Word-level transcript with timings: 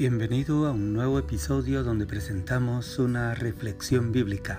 Bienvenido 0.00 0.66
a 0.66 0.70
un 0.70 0.94
nuevo 0.94 1.18
episodio 1.18 1.84
donde 1.84 2.06
presentamos 2.06 2.98
una 2.98 3.34
reflexión 3.34 4.12
bíblica. 4.12 4.58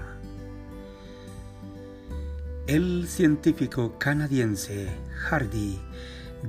El 2.67 3.08
científico 3.08 3.97
canadiense 3.97 4.96
Hardy 5.15 5.79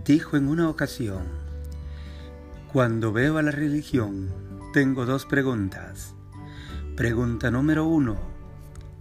dijo 0.05 0.37
en 0.37 0.47
una 0.47 0.69
ocasión, 0.69 1.23
Cuando 2.71 3.15
veo 3.15 3.39
a 3.39 3.43
la 3.43 3.51
religión, 3.51 4.29
tengo 4.75 5.07
dos 5.07 5.25
preguntas. 5.25 6.13
Pregunta 6.95 7.51
número 7.51 7.87
uno, 7.87 8.21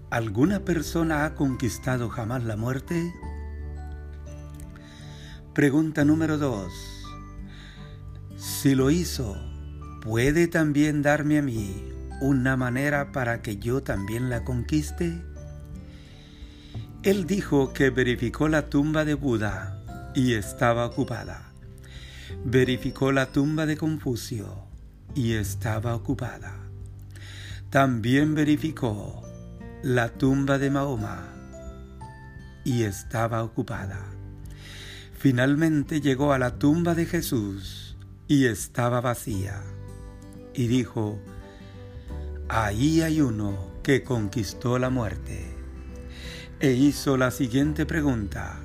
¿alguna 0.09 0.61
persona 0.61 1.25
ha 1.25 1.35
conquistado 1.35 2.07
jamás 2.07 2.45
la 2.45 2.55
muerte? 2.55 3.13
Pregunta 5.53 6.05
número 6.05 6.38
dos, 6.38 6.71
si 8.38 8.73
lo 8.73 8.89
hizo, 8.89 9.50
¿puede 10.01 10.47
también 10.47 11.03
darme 11.03 11.37
a 11.37 11.41
mí 11.43 11.87
una 12.19 12.57
manera 12.57 13.11
para 13.11 13.41
que 13.41 13.57
yo 13.57 13.81
también 13.83 14.29
la 14.29 14.43
conquiste? 14.43 15.21
Él 17.03 17.25
dijo 17.25 17.71
que 17.71 17.91
verificó 17.91 18.47
la 18.47 18.69
tumba 18.69 19.05
de 19.05 19.13
Buda 19.13 19.79
y 20.15 20.33
estaba 20.33 20.85
ocupada. 20.85 21.53
Verificó 22.43 23.11
la 23.11 23.27
tumba 23.31 23.65
de 23.65 23.77
Confucio 23.77 24.65
y 25.15 25.33
estaba 25.33 25.95
ocupada. 25.95 26.57
También 27.69 28.35
verificó 28.35 29.23
la 29.83 30.09
tumba 30.09 30.57
de 30.57 30.69
Mahoma 30.71 31.27
y 32.63 32.83
estaba 32.83 33.43
ocupada. 33.43 33.99
Finalmente 35.17 36.02
llegó 36.02 36.33
a 36.33 36.39
la 36.39 36.57
tumba 36.57 36.95
de 36.95 37.05
Jesús 37.05 37.97
y 38.27 38.45
estaba 38.45 39.02
vacía 39.02 39.61
y 40.53 40.67
dijo, 40.67 41.19
ahí 42.49 43.02
hay 43.02 43.21
uno 43.21 43.71
que 43.83 44.03
conquistó 44.03 44.77
la 44.80 44.89
muerte. 44.89 45.45
E 46.59 46.71
hizo 46.71 47.17
la 47.17 47.31
siguiente 47.31 47.85
pregunta, 47.85 48.59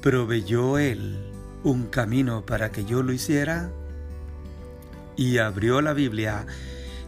¿proveyó 0.00 0.78
él 0.78 1.18
un 1.62 1.86
camino 1.86 2.46
para 2.46 2.70
que 2.70 2.84
yo 2.84 3.02
lo 3.02 3.12
hiciera? 3.12 3.70
Y 5.16 5.38
abrió 5.38 5.80
la 5.82 5.92
Biblia 5.92 6.46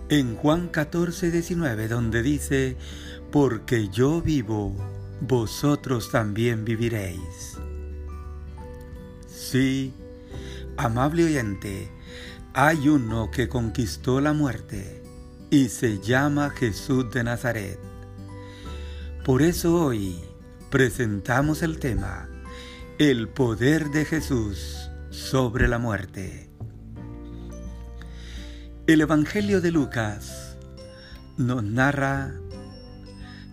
en 0.09 0.37
Juan 0.37 0.69
14, 0.69 1.31
19, 1.31 1.89
donde 1.89 2.23
dice, 2.23 2.77
porque 3.31 3.89
yo 3.89 4.23
vivo, 4.23 4.75
vosotros 5.21 6.11
también 6.11 6.65
viviréis. 6.65 7.59
Sí, 9.27 9.93
amable 10.77 11.25
oyente, 11.25 11.89
hay 12.55 12.89
uno 12.89 13.31
que 13.31 13.49
conquistó 13.49 14.21
la 14.21 14.33
muerte 14.33 15.03
y 15.51 15.69
se 15.69 15.99
llama 16.01 16.51
Jesús 16.51 17.11
de 17.11 17.25
Nazaret. 17.25 17.79
Por 19.25 19.43
eso 19.43 19.75
hoy 19.75 20.17
presentamos 20.71 21.63
el 21.63 21.79
tema, 21.79 22.29
el 22.99 23.29
poder 23.29 23.91
de 23.91 24.05
Jesús 24.05 24.91
sobre 25.11 25.69
la 25.69 25.79
muerte. 25.79 26.51
El 28.87 29.03
Evangelio 29.03 29.61
de 29.61 29.71
Lucas 29.71 30.57
nos 31.37 31.63
narra 31.63 32.33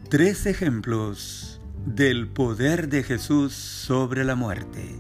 tres 0.10 0.46
ejemplos 0.46 1.60
del 1.86 2.28
poder 2.28 2.90
de 2.90 3.04
Jesús 3.04 3.54
sobre 3.54 4.24
la 4.24 4.36
muerte. 4.36 4.96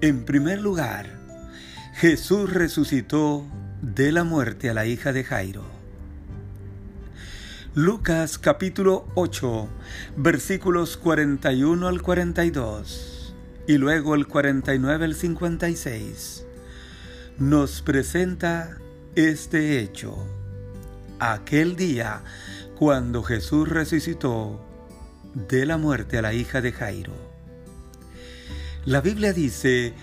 En 0.00 0.24
primer 0.24 0.60
lugar, 0.60 1.17
Jesús 1.98 2.52
resucitó 2.52 3.44
de 3.82 4.12
la 4.12 4.22
muerte 4.22 4.70
a 4.70 4.74
la 4.74 4.86
hija 4.86 5.12
de 5.12 5.24
Jairo. 5.24 5.64
Lucas 7.74 8.38
capítulo 8.38 9.08
8, 9.16 9.68
versículos 10.16 10.96
41 10.96 11.88
al 11.88 12.00
42 12.00 13.34
y 13.66 13.78
luego 13.78 14.14
el 14.14 14.28
49 14.28 15.06
al 15.06 15.14
56 15.16 16.46
nos 17.38 17.82
presenta 17.82 18.78
este 19.16 19.80
hecho. 19.80 20.24
Aquel 21.18 21.74
día 21.74 22.22
cuando 22.76 23.24
Jesús 23.24 23.68
resucitó 23.68 24.64
de 25.48 25.66
la 25.66 25.78
muerte 25.78 26.18
a 26.18 26.22
la 26.22 26.32
hija 26.32 26.60
de 26.60 26.70
Jairo. 26.70 27.14
La 28.84 29.00
Biblia 29.00 29.32
dice 29.32 29.94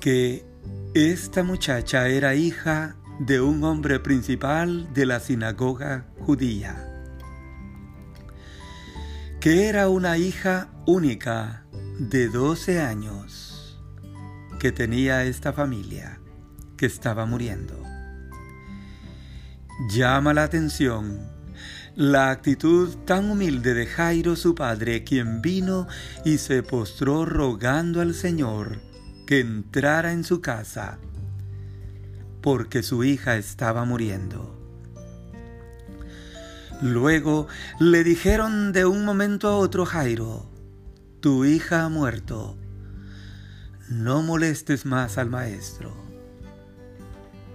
que 0.00 0.55
esta 0.94 1.42
muchacha 1.42 2.08
era 2.08 2.34
hija 2.34 2.96
de 3.18 3.40
un 3.40 3.64
hombre 3.64 4.00
principal 4.00 4.92
de 4.94 5.06
la 5.06 5.20
sinagoga 5.20 6.06
judía, 6.20 6.76
que 9.40 9.68
era 9.68 9.88
una 9.88 10.18
hija 10.18 10.68
única 10.86 11.66
de 11.98 12.28
12 12.28 12.80
años 12.80 13.78
que 14.58 14.72
tenía 14.72 15.24
esta 15.24 15.52
familia 15.52 16.20
que 16.76 16.86
estaba 16.86 17.26
muriendo. 17.26 17.82
Llama 19.90 20.32
la 20.34 20.44
atención 20.44 21.36
la 21.96 22.30
actitud 22.30 22.94
tan 23.06 23.30
humilde 23.30 23.72
de 23.72 23.86
Jairo 23.86 24.36
su 24.36 24.54
padre, 24.54 25.02
quien 25.02 25.40
vino 25.40 25.86
y 26.26 26.36
se 26.36 26.62
postró 26.62 27.24
rogando 27.24 28.02
al 28.02 28.12
Señor 28.14 28.85
que 29.26 29.40
entrara 29.40 30.12
en 30.12 30.24
su 30.24 30.40
casa 30.40 30.98
porque 32.46 32.84
su 32.84 33.02
hija 33.02 33.36
estaba 33.36 33.84
muriendo. 33.84 34.56
Luego 36.80 37.48
le 37.80 38.04
dijeron 38.04 38.72
de 38.72 38.86
un 38.86 39.04
momento 39.04 39.48
a 39.48 39.56
otro 39.56 39.84
Jairo, 39.84 40.48
tu 41.20 41.44
hija 41.44 41.84
ha 41.84 41.88
muerto, 41.88 42.56
no 43.88 44.22
molestes 44.22 44.86
más 44.86 45.18
al 45.18 45.28
maestro. 45.28 45.92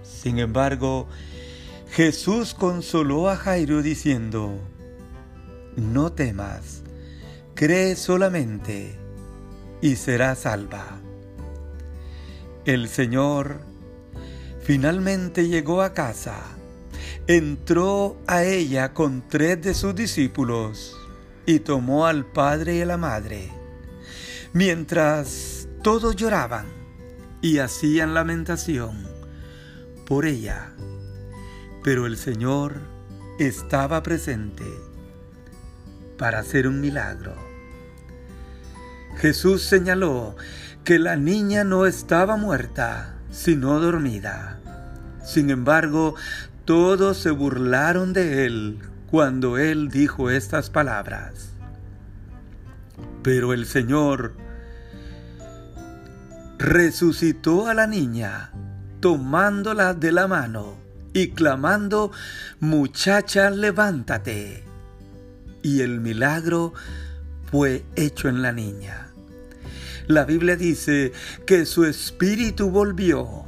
Sin 0.02 0.38
embargo, 0.38 1.08
Jesús 1.90 2.52
consoló 2.52 3.30
a 3.30 3.36
Jairo 3.36 3.80
diciendo, 3.80 4.58
no 5.76 6.12
temas, 6.12 6.82
cree 7.54 7.96
solamente 7.96 8.98
y 9.80 9.96
será 9.96 10.34
salva. 10.34 11.01
El 12.64 12.88
Señor 12.88 13.58
finalmente 14.60 15.48
llegó 15.48 15.82
a 15.82 15.94
casa, 15.94 16.40
entró 17.26 18.16
a 18.28 18.44
ella 18.44 18.94
con 18.94 19.26
tres 19.28 19.60
de 19.62 19.74
sus 19.74 19.96
discípulos 19.96 20.96
y 21.44 21.58
tomó 21.58 22.06
al 22.06 22.24
padre 22.24 22.76
y 22.76 22.82
a 22.82 22.86
la 22.86 22.96
madre, 22.98 23.50
mientras 24.52 25.66
todos 25.82 26.14
lloraban 26.14 26.66
y 27.40 27.58
hacían 27.58 28.14
lamentación 28.14 29.08
por 30.06 30.24
ella. 30.24 30.72
Pero 31.82 32.06
el 32.06 32.16
Señor 32.16 32.76
estaba 33.40 34.04
presente 34.04 34.66
para 36.16 36.38
hacer 36.38 36.68
un 36.68 36.80
milagro. 36.80 37.34
Jesús 39.16 39.62
señaló 39.62 40.36
que 40.84 40.98
la 40.98 41.16
niña 41.16 41.64
no 41.64 41.86
estaba 41.86 42.36
muerta, 42.36 43.14
sino 43.30 43.78
dormida. 43.78 44.58
Sin 45.24 45.50
embargo, 45.50 46.16
todos 46.64 47.18
se 47.18 47.30
burlaron 47.30 48.12
de 48.12 48.46
él 48.46 48.78
cuando 49.10 49.58
él 49.58 49.88
dijo 49.88 50.30
estas 50.30 50.70
palabras. 50.70 51.50
Pero 53.22 53.52
el 53.52 53.66
Señor 53.66 54.34
resucitó 56.58 57.68
a 57.68 57.74
la 57.74 57.86
niña, 57.86 58.52
tomándola 59.00 59.94
de 59.94 60.12
la 60.12 60.26
mano 60.26 60.76
y 61.12 61.30
clamando, 61.30 62.10
muchacha, 62.58 63.50
levántate. 63.50 64.64
Y 65.62 65.82
el 65.82 66.00
milagro 66.00 66.72
fue 67.50 67.84
hecho 67.94 68.28
en 68.28 68.42
la 68.42 68.52
niña. 68.52 69.11
La 70.12 70.26
Biblia 70.26 70.56
dice 70.56 71.10
que 71.46 71.64
su 71.64 71.86
espíritu 71.86 72.68
volvió 72.68 73.46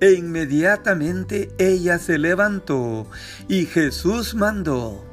e 0.00 0.14
inmediatamente 0.14 1.54
ella 1.58 2.00
se 2.00 2.18
levantó 2.18 3.06
y 3.46 3.66
Jesús 3.66 4.34
mandó 4.34 5.04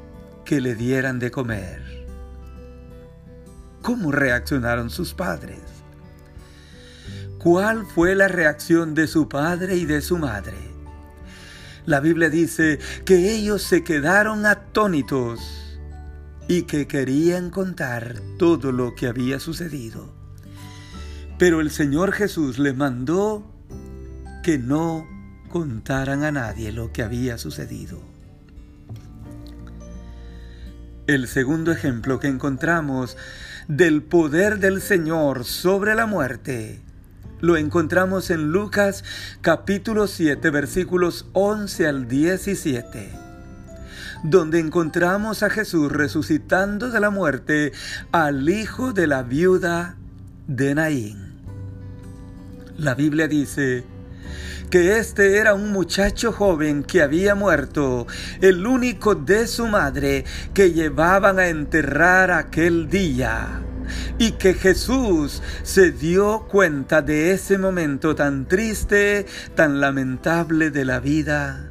que 0.44 0.60
le 0.60 0.74
dieran 0.74 1.20
de 1.20 1.30
comer. 1.30 2.08
¿Cómo 3.82 4.10
reaccionaron 4.10 4.90
sus 4.90 5.14
padres? 5.14 5.60
¿Cuál 7.38 7.86
fue 7.86 8.16
la 8.16 8.26
reacción 8.26 8.92
de 8.96 9.06
su 9.06 9.28
padre 9.28 9.76
y 9.76 9.84
de 9.84 10.00
su 10.00 10.18
madre? 10.18 10.58
La 11.86 12.00
Biblia 12.00 12.30
dice 12.30 12.80
que 13.04 13.32
ellos 13.32 13.62
se 13.62 13.84
quedaron 13.84 14.44
atónitos 14.44 15.38
y 16.48 16.62
que 16.62 16.88
querían 16.88 17.50
contar 17.50 18.20
todo 18.40 18.72
lo 18.72 18.96
que 18.96 19.06
había 19.06 19.38
sucedido. 19.38 20.19
Pero 21.40 21.62
el 21.62 21.70
Señor 21.70 22.12
Jesús 22.12 22.58
le 22.58 22.74
mandó 22.74 23.50
que 24.42 24.58
no 24.58 25.08
contaran 25.48 26.22
a 26.22 26.30
nadie 26.30 26.70
lo 26.70 26.92
que 26.92 27.02
había 27.02 27.38
sucedido. 27.38 27.98
El 31.06 31.28
segundo 31.28 31.72
ejemplo 31.72 32.20
que 32.20 32.28
encontramos 32.28 33.16
del 33.68 34.02
poder 34.02 34.58
del 34.58 34.82
Señor 34.82 35.46
sobre 35.46 35.94
la 35.94 36.04
muerte 36.04 36.82
lo 37.40 37.56
encontramos 37.56 38.28
en 38.28 38.52
Lucas 38.52 39.02
capítulo 39.40 40.08
7 40.08 40.50
versículos 40.50 41.24
11 41.32 41.86
al 41.86 42.06
17, 42.06 43.12
donde 44.24 44.58
encontramos 44.58 45.42
a 45.42 45.48
Jesús 45.48 45.90
resucitando 45.90 46.90
de 46.90 47.00
la 47.00 47.08
muerte 47.08 47.72
al 48.12 48.46
hijo 48.50 48.92
de 48.92 49.06
la 49.06 49.22
viuda 49.22 49.96
de 50.46 50.74
Naín. 50.74 51.29
La 52.80 52.94
Biblia 52.94 53.28
dice, 53.28 53.84
que 54.70 54.96
este 54.96 55.36
era 55.36 55.52
un 55.52 55.70
muchacho 55.70 56.32
joven 56.32 56.82
que 56.82 57.02
había 57.02 57.34
muerto, 57.34 58.06
el 58.40 58.66
único 58.66 59.14
de 59.14 59.46
su 59.46 59.68
madre 59.68 60.24
que 60.54 60.72
llevaban 60.72 61.38
a 61.38 61.48
enterrar 61.48 62.30
aquel 62.30 62.88
día 62.88 63.60
y 64.18 64.32
que 64.32 64.54
Jesús 64.54 65.42
se 65.62 65.92
dio 65.92 66.46
cuenta 66.50 67.02
de 67.02 67.32
ese 67.32 67.58
momento 67.58 68.14
tan 68.14 68.48
triste, 68.48 69.26
tan 69.54 69.78
lamentable 69.78 70.70
de 70.70 70.86
la 70.86 71.00
vida 71.00 71.70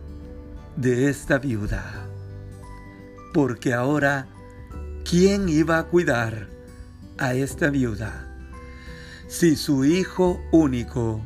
de 0.76 1.10
esta 1.10 1.40
viuda. 1.40 2.06
Porque 3.34 3.74
ahora, 3.74 4.28
¿quién 5.10 5.50
iba 5.50 5.80
a 5.80 5.86
cuidar 5.86 6.50
a 7.18 7.34
esta 7.34 7.72
viuda? 7.72 8.29
Si 9.30 9.56
su 9.56 9.86
hijo 9.86 10.42
único, 10.52 11.22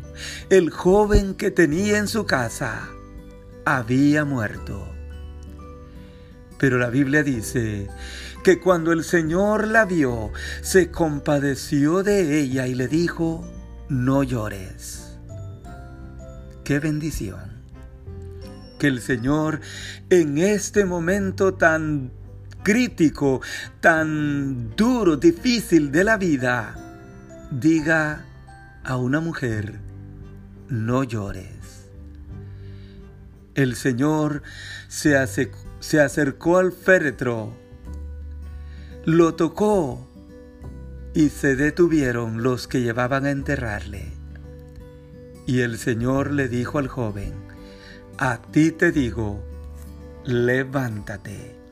el 0.49 0.71
joven 0.71 1.35
que 1.35 1.51
tenía 1.51 1.97
en 1.97 2.09
su 2.09 2.25
casa, 2.25 2.89
había 3.63 4.25
muerto. 4.25 4.85
Pero 6.59 6.77
la 6.77 6.89
Biblia 6.89 7.23
dice 7.23 7.87
que 8.43 8.59
cuando 8.59 8.91
el 8.91 9.05
Señor 9.05 9.69
la 9.69 9.85
vio, 9.85 10.33
se 10.61 10.91
compadeció 10.91 12.03
de 12.03 12.41
ella 12.41 12.67
y 12.67 12.75
le 12.75 12.89
dijo, 12.89 13.49
no 13.87 14.21
llores. 14.21 15.17
Qué 16.65 16.79
bendición. 16.79 17.53
Que 18.79 18.87
el 18.87 18.99
Señor 18.99 19.61
en 20.09 20.39
este 20.39 20.83
momento 20.83 21.53
tan 21.53 22.11
crítico, 22.63 23.41
tan 23.79 24.75
duro, 24.75 25.15
difícil 25.15 25.89
de 25.89 26.03
la 26.03 26.17
vida, 26.17 26.83
diga 27.59 28.25
a 28.83 28.97
una 28.97 29.19
mujer, 29.19 29.79
no 30.69 31.03
llores. 31.03 31.87
El 33.53 33.75
Señor 33.75 34.41
se, 34.87 35.15
acercó 35.15 36.57
al 36.57 36.71
féretro 36.71 37.55
lo 39.05 39.35
tocó 39.35 40.07
y 41.13 41.29
se 41.29 41.55
detuvieron 41.55 42.41
los 42.41 42.67
que 42.67 42.81
llevaban 42.81 43.25
a 43.25 43.31
enterrarle. 43.31 44.13
Y 45.45 45.59
el 45.59 45.77
Señor 45.77 46.31
le 46.31 46.47
dijo 46.47 46.79
al 46.79 46.87
joven, 46.87 47.33
a 48.17 48.41
ti 48.41 48.71
te 48.71 48.91
digo, 48.91 49.43
levántate. 50.23 51.62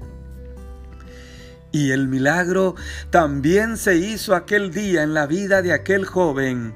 Y 1.72 1.92
el 1.92 2.08
milagro 2.08 2.76
también 3.10 3.78
se 3.78 3.96
hizo 3.96 4.36
aquel 4.36 4.72
día 4.72 5.04
en 5.04 5.14
la 5.14 5.26
vida 5.26 5.62
de 5.62 5.74
aquel 5.74 6.06
joven, 6.06 6.76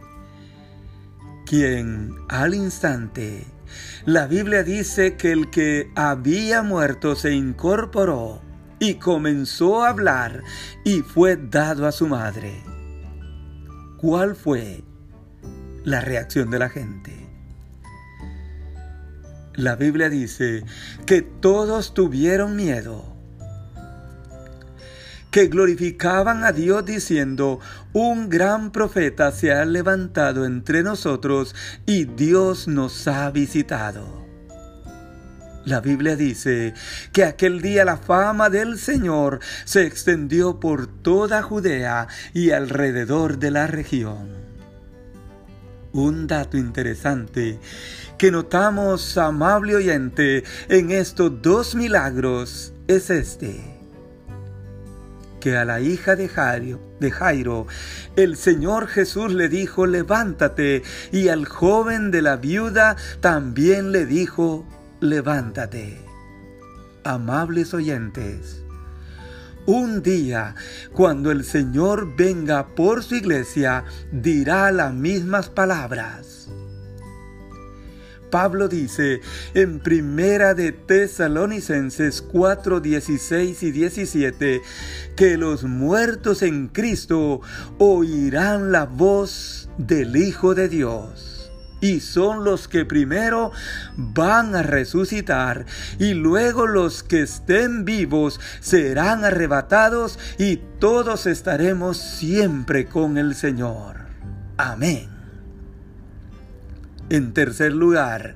quien 1.46 2.16
al 2.30 2.56
instante, 2.56 3.46
la 4.06 4.28
Biblia 4.28 4.64
dice 4.64 5.16
que 5.16 5.32
el 5.32 5.50
que 5.50 5.92
había 5.96 6.62
muerto 6.62 7.16
se 7.16 7.34
incorporó 7.34 8.42
y 8.80 8.96
comenzó 8.96 9.84
a 9.84 9.90
hablar 9.90 10.44
y 10.84 11.02
fue 11.02 11.38
dado 11.38 11.88
a 11.88 11.92
su 11.92 12.08
madre. 12.08 12.64
¿Cuál 13.98 14.36
fue 14.36 14.84
la 15.84 16.02
reacción 16.02 16.52
de 16.52 16.60
la 16.60 16.70
gente? 16.70 17.26
La 19.56 19.76
Biblia 19.76 20.10
dice 20.10 20.66
que 21.06 21.22
todos 21.22 21.94
tuvieron 21.94 22.56
miedo, 22.56 23.15
que 25.36 25.48
glorificaban 25.48 26.46
a 26.46 26.54
Dios 26.54 26.86
diciendo, 26.86 27.60
un 27.92 28.30
gran 28.30 28.72
profeta 28.72 29.34
se 29.34 29.52
ha 29.52 29.66
levantado 29.66 30.46
entre 30.46 30.82
nosotros 30.82 31.54
y 31.86 32.06
Dios 32.06 32.70
nos 32.70 33.06
ha 33.10 33.30
visitado. 33.32 34.26
La 35.66 35.82
Biblia 35.82 36.16
dice 36.16 36.74
que 37.12 37.26
aquel 37.26 37.62
día 37.62 37.84
la 37.84 37.98
fama 37.98 38.50
del 38.50 38.80
Señor 38.80 39.42
se 39.66 39.86
extendió 39.86 40.62
por 40.62 40.88
toda 40.88 41.44
Judea 41.44 42.08
y 42.34 42.52
alrededor 42.52 43.38
de 43.38 43.52
la 43.52 43.68
región. 43.68 44.30
Un 45.92 46.28
dato 46.28 46.56
interesante 46.56 47.60
que 48.18 48.32
notamos, 48.32 49.18
amable 49.18 49.76
oyente, 49.76 50.46
en 50.70 50.92
estos 50.92 51.42
dos 51.42 51.76
milagros 51.76 52.72
es 52.88 53.10
este 53.10 53.75
que 55.46 55.56
a 55.56 55.64
la 55.64 55.80
hija 55.80 56.16
de 56.16 56.28
Jairo, 56.28 56.82
de 57.00 57.12
Jairo, 57.12 57.68
el 58.16 58.36
Señor 58.36 58.88
Jesús 58.88 59.32
le 59.32 59.48
dijo, 59.48 59.86
levántate, 59.86 60.82
y 61.12 61.28
al 61.28 61.46
joven 61.46 62.10
de 62.10 62.24
la 62.24 62.36
viuda 62.36 62.96
también 63.20 63.92
le 63.92 64.08
dijo, 64.08 64.66
levántate. 65.02 66.02
Amables 67.04 67.76
oyentes, 67.76 68.64
un 69.68 70.02
día, 70.02 70.56
cuando 70.94 71.30
el 71.30 71.44
Señor 71.44 72.16
venga 72.16 72.70
por 72.74 73.04
su 73.04 73.14
iglesia, 73.14 73.84
dirá 74.12 74.72
las 74.72 74.96
mismas 74.96 75.50
palabras. 75.50 76.35
Pablo 78.30 78.68
dice 78.68 79.22
en 79.54 79.80
Primera 79.80 80.54
de 80.54 80.72
Tesalonicenses 80.72 82.22
4, 82.22 82.80
16 82.80 83.64
y 83.64 83.72
17 83.72 84.62
que 85.16 85.38
los 85.38 85.64
muertos 85.64 86.42
en 86.42 86.68
Cristo 86.68 87.42
oirán 87.78 88.72
la 88.72 88.86
voz 88.86 89.70
del 89.78 90.16
Hijo 90.16 90.56
de 90.56 90.70
Dios 90.70 91.36
y 91.82 92.00
son 92.00 92.44
los 92.44 92.68
que 92.68 92.86
primero 92.86 93.52
van 93.96 94.56
a 94.56 94.64
resucitar 94.64 95.66
y 96.00 96.14
luego 96.14 96.68
los 96.68 97.04
que 97.04 97.22
estén 97.22 97.86
vivos 97.86 98.40
serán 98.60 99.24
arrebatados 99.24 100.18
y 100.40 100.58
todos 100.80 101.28
estaremos 101.28 101.98
siempre 101.98 102.88
con 102.88 103.18
el 103.18 103.36
Señor. 103.36 104.06
Amén. 104.58 105.15
En 107.10 107.34
tercer 107.34 107.72
lugar, 107.74 108.36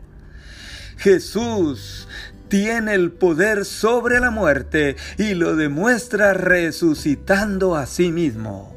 Jesús 0.98 2.08
tiene 2.50 2.94
el 2.94 3.12
poder 3.12 3.66
sobre 3.66 4.20
la 4.20 4.30
muerte 4.30 4.96
y 5.18 5.34
lo 5.34 5.56
demuestra 5.56 6.34
resucitando 6.34 7.76
a 7.76 7.88
sí 7.88 8.12
mismo. 8.12 8.76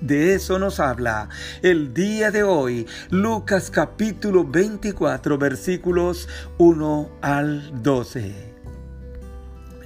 De 0.00 0.34
eso 0.34 0.58
nos 0.58 0.78
habla 0.78 1.28
el 1.60 1.92
día 1.92 2.30
de 2.30 2.44
hoy, 2.44 2.86
Lucas 3.10 3.70
capítulo 3.70 4.44
24, 4.44 5.36
versículos 5.36 6.28
1 6.58 7.10
al 7.20 7.82
12. 7.82 8.32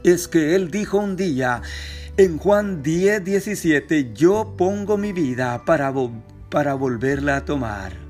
Es 0.05 0.29
que 0.29 0.55
él 0.55 0.71
dijo 0.71 0.99
un 0.99 1.17
día 1.17 1.63
en 2.17 2.39
Juan 2.39 2.83
10, 2.83 3.25
17, 3.25 4.13
yo 4.13 4.55
pongo 4.59 4.99
mi 4.99 5.13
vida 5.13 5.65
para, 5.65 5.93
para 6.51 6.75
volverla 6.75 7.37
a 7.37 7.45
tomar. 7.45 8.02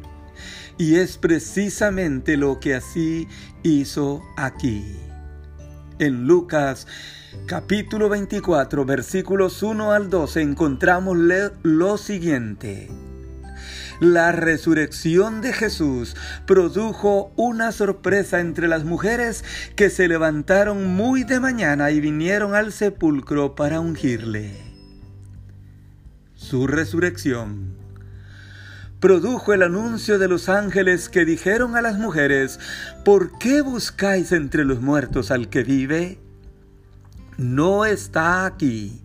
Y 0.83 0.97
es 0.97 1.17
precisamente 1.17 2.37
lo 2.37 2.59
que 2.59 2.75
así 2.75 3.29
hizo 3.63 4.21
aquí. 4.37 4.85
En 6.01 6.27
Lucas 6.27 6.89
capítulo 7.47 8.09
24, 8.09 8.85
versículos 8.85 9.63
1 9.63 9.93
al 9.93 10.11
12, 10.11 10.43
encontramos 10.43 11.17
lo 11.63 11.99
siguiente. 11.99 12.91
La 14.01 14.33
resurrección 14.33 15.41
de 15.41 15.53
Jesús 15.53 16.17
produjo 16.49 17.31
una 17.37 17.71
sorpresa 17.71 18.41
entre 18.41 18.67
las 18.67 18.83
mujeres 18.83 19.45
que 19.77 19.89
se 19.89 20.09
levantaron 20.09 20.97
muy 20.97 21.23
de 21.23 21.39
mañana 21.39 21.93
y 21.93 22.01
vinieron 22.01 22.57
al 22.57 22.73
sepulcro 22.73 23.55
para 23.55 23.79
ungirle. 23.79 24.51
Su 26.35 26.67
resurrección 26.67 27.83
produjo 29.03 29.53
el 29.53 29.63
anuncio 29.63 30.19
de 30.19 30.29
los 30.29 30.49
ángeles 30.49 31.11
que 31.11 31.27
dijeron 31.27 31.77
a 31.77 31.83
las 31.83 31.99
mujeres, 31.99 32.59
¿por 33.05 33.37
qué 33.39 33.61
buscáis 33.61 34.33
entre 34.33 34.65
los 34.65 34.81
muertos 34.81 35.31
al 35.31 35.51
que 35.51 35.63
vive? 35.63 36.19
no 37.43 37.85
está 37.85 38.47
aquí. 38.47 39.01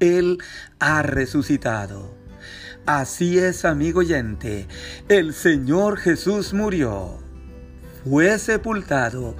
Él 0.00 0.38
ha 0.78 1.02
resucitado. 1.02 2.14
Así 2.86 3.38
es, 3.38 3.64
amigo 3.64 4.00
oyente, 4.00 4.66
el 5.08 5.34
Señor 5.34 5.98
Jesús 5.98 6.54
murió. 6.54 7.18
fue 8.04 8.38
sepultado, 8.38 9.36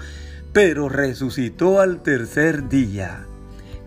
pero 0.52 0.88
resucitó 0.88 1.80
al 1.80 2.02
tercer 2.02 2.68
día. 2.68 3.27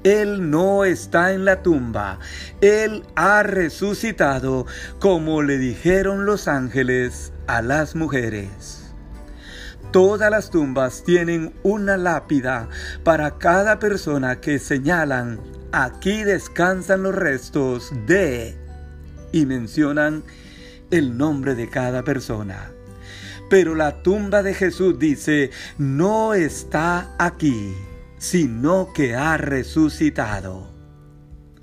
Él 0.04 0.50
no 0.50 0.84
está 0.84 1.34
en 1.34 1.46
la 1.46 1.62
tumba, 1.62 2.18
Él 2.62 3.04
ha 3.16 3.44
resucitado, 3.44 4.66
como 5.00 5.44
le 5.44 5.60
dijeron 5.60 6.26
los 6.26 6.48
ángeles 6.48 7.32
a 7.46 7.62
las 7.62 7.96
mujeres. 7.96 8.94
Todas 9.92 10.32
las 10.32 10.50
tumbas 10.50 11.04
tienen 11.04 11.54
una 11.64 11.98
lápida 11.98 12.70
para 13.04 13.38
cada 13.38 13.78
persona 13.78 14.40
que 14.40 14.58
señalan, 14.58 15.40
aquí 15.72 16.24
descansan 16.24 17.04
los 17.04 17.14
restos 17.14 17.92
de, 18.08 18.58
y 19.32 19.46
mencionan 19.46 20.24
el 20.90 21.18
nombre 21.18 21.56
de 21.56 21.70
cada 21.70 22.04
persona. 22.04 22.72
Pero 23.50 23.76
la 23.76 24.02
tumba 24.02 24.42
de 24.44 24.54
Jesús 24.54 24.98
dice, 24.98 25.52
no 25.78 26.34
está 26.34 27.14
aquí, 27.20 27.76
sino 28.22 28.94
que 28.94 29.16
ha 29.16 29.36
resucitado. 29.36 30.70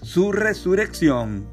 Su 0.02 0.32
resurrección 0.32 1.46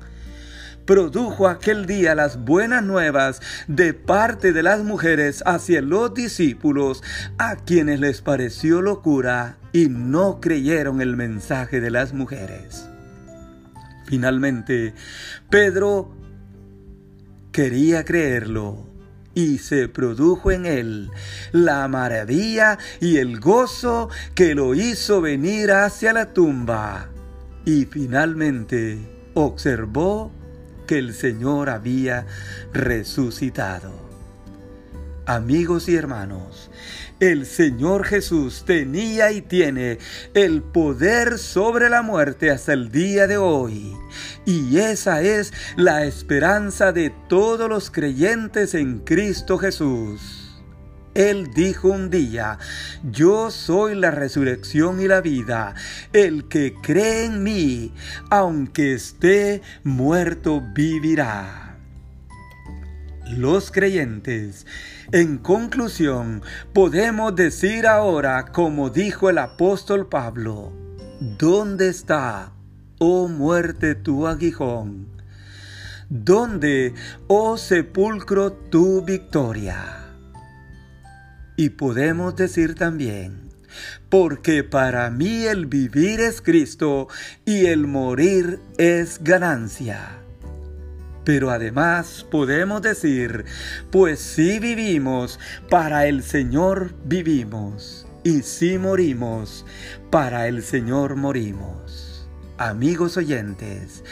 produjo 0.85 1.47
aquel 1.47 1.85
día 1.85 2.15
las 2.15 2.43
buenas 2.43 2.83
nuevas 2.83 3.39
de 3.67 3.93
parte 3.93 4.51
de 4.51 4.63
las 4.63 4.83
mujeres 4.83 5.43
hacia 5.45 5.83
los 5.83 6.15
discípulos, 6.15 7.03
a 7.37 7.55
quienes 7.55 7.99
les 7.99 8.21
pareció 8.21 8.81
locura 8.81 9.57
y 9.71 9.89
no 9.89 10.41
creyeron 10.41 11.01
el 11.01 11.15
mensaje 11.15 11.81
de 11.81 11.91
las 11.91 12.13
mujeres. 12.13 12.89
Finalmente, 14.07 14.95
Pedro 15.51 16.15
quería 17.51 18.03
creerlo 18.05 18.94
y 19.35 19.59
se 19.59 19.87
produjo 19.89 20.51
en 20.51 20.65
él 20.65 21.11
la 21.51 21.87
maravilla 21.87 22.79
y 22.99 23.17
el 23.17 23.39
gozo 23.39 24.09
que 24.33 24.55
lo 24.55 24.73
hizo 24.73 25.21
venir 25.21 25.71
hacia 25.71 26.13
la 26.13 26.33
tumba. 26.33 27.09
Y 27.65 27.85
finalmente 27.85 28.97
observó 29.33 30.31
que 30.87 30.97
el 30.97 31.13
Señor 31.13 31.69
había 31.69 32.25
resucitado. 32.73 34.04
Amigos 35.27 35.89
y 35.89 35.95
hermanos, 35.95 36.69
el 37.19 37.47
Señor 37.47 38.05
Jesús 38.05 38.63
tenía 38.63 39.31
y 39.31 39.41
tiene 39.41 39.97
el 40.35 40.61
poder 40.61 41.39
sobre 41.39 41.89
la 41.89 42.03
muerte 42.03 42.51
hasta 42.51 42.73
el 42.73 42.91
día 42.91 43.25
de 43.25 43.37
hoy. 43.37 43.91
Y 44.45 44.77
esa 44.77 45.23
es 45.23 45.51
la 45.77 46.05
esperanza 46.05 46.91
de 46.91 47.11
todos 47.27 47.67
los 47.67 47.89
creyentes 47.89 48.75
en 48.75 48.99
Cristo 48.99 49.57
Jesús. 49.57 50.61
Él 51.15 51.49
dijo 51.55 51.87
un 51.87 52.11
día, 52.11 52.59
yo 53.11 53.49
soy 53.49 53.95
la 53.95 54.11
resurrección 54.11 55.01
y 55.01 55.07
la 55.07 55.21
vida. 55.21 55.73
El 56.13 56.47
que 56.47 56.75
cree 56.83 57.25
en 57.25 57.41
mí, 57.41 57.91
aunque 58.29 58.93
esté 58.93 59.63
muerto, 59.83 60.61
vivirá 60.75 61.64
los 63.31 63.71
creyentes. 63.71 64.65
En 65.11 65.37
conclusión, 65.37 66.41
podemos 66.73 67.35
decir 67.35 67.87
ahora, 67.87 68.45
como 68.51 68.89
dijo 68.89 69.29
el 69.29 69.37
apóstol 69.37 70.07
Pablo, 70.07 70.71
¿dónde 71.19 71.89
está, 71.89 72.51
oh 72.99 73.27
muerte, 73.27 73.95
tu 73.95 74.27
aguijón? 74.27 75.07
¿Dónde, 76.09 76.93
oh 77.27 77.57
sepulcro, 77.57 78.53
tu 78.53 79.03
victoria? 79.03 80.05
Y 81.57 81.69
podemos 81.69 82.35
decir 82.35 82.75
también, 82.75 83.49
porque 84.09 84.63
para 84.63 85.09
mí 85.09 85.45
el 85.45 85.65
vivir 85.65 86.19
es 86.19 86.41
Cristo 86.41 87.07
y 87.45 87.65
el 87.67 87.87
morir 87.87 88.59
es 88.77 89.23
ganancia. 89.23 90.24
Pero 91.25 91.49
además 91.49 92.25
podemos 92.29 92.81
decir, 92.81 93.45
pues 93.91 94.19
si 94.19 94.59
vivimos, 94.59 95.39
para 95.69 96.05
el 96.05 96.23
Señor 96.23 96.93
vivimos, 97.03 98.07
y 98.23 98.43
si 98.43 98.77
morimos, 98.77 99.65
para 100.11 100.47
el 100.47 100.63
Señor 100.63 101.15
morimos. 101.15 102.29
Amigos 102.57 103.17
oyentes, 103.17 104.03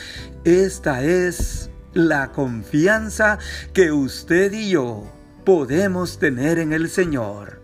esta 0.44 1.04
es 1.04 1.70
la 1.94 2.32
confianza 2.32 3.38
que 3.74 3.92
usted 3.92 4.52
y 4.52 4.72
yo 4.72 5.04
podemos 5.46 6.18
tener 6.20 6.60
en 6.60 6.74
el 6.74 6.90
Señor 6.90 7.63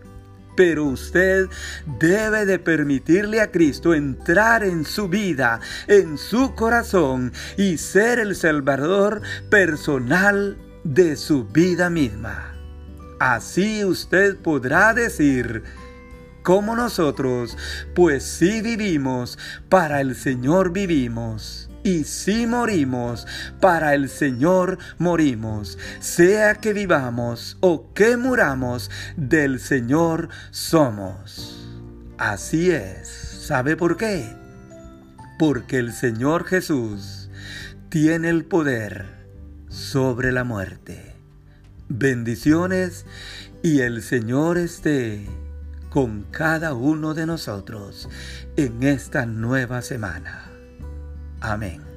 pero 0.60 0.84
usted 0.84 1.48
debe 1.98 2.44
de 2.44 2.58
permitirle 2.58 3.40
a 3.40 3.50
Cristo 3.50 3.94
entrar 3.94 4.62
en 4.62 4.84
su 4.84 5.08
vida, 5.08 5.58
en 5.86 6.18
su 6.18 6.54
corazón 6.54 7.32
y 7.56 7.78
ser 7.78 8.18
el 8.18 8.36
Salvador 8.36 9.22
personal 9.48 10.58
de 10.84 11.16
su 11.16 11.46
vida 11.46 11.88
misma. 11.88 12.54
Así 13.18 13.86
usted 13.86 14.36
podrá 14.36 14.92
decir, 14.92 15.62
como 16.42 16.76
nosotros, 16.76 17.56
pues 17.94 18.22
si 18.22 18.60
vivimos, 18.60 19.38
para 19.70 20.02
el 20.02 20.14
Señor 20.14 20.74
vivimos 20.74 21.69
y 21.82 22.04
si 22.04 22.46
morimos, 22.46 23.26
para 23.60 23.94
el 23.94 24.08
Señor 24.08 24.78
morimos. 24.98 25.78
Sea 26.00 26.56
que 26.56 26.72
vivamos 26.72 27.56
o 27.60 27.92
que 27.94 28.16
muramos, 28.16 28.90
del 29.16 29.60
Señor 29.60 30.28
somos. 30.50 31.68
Así 32.18 32.70
es. 32.70 33.08
¿Sabe 33.08 33.76
por 33.76 33.96
qué? 33.96 34.36
Porque 35.38 35.78
el 35.78 35.92
Señor 35.92 36.44
Jesús 36.44 37.30
tiene 37.88 38.28
el 38.28 38.44
poder 38.44 39.06
sobre 39.68 40.32
la 40.32 40.44
muerte. 40.44 41.16
Bendiciones 41.88 43.06
y 43.62 43.80
el 43.80 44.02
Señor 44.02 44.58
esté 44.58 45.26
con 45.88 46.22
cada 46.30 46.74
uno 46.74 47.14
de 47.14 47.26
nosotros 47.26 48.08
en 48.56 48.82
esta 48.82 49.26
nueva 49.26 49.82
semana. 49.82 50.49
Amén. 51.40 51.89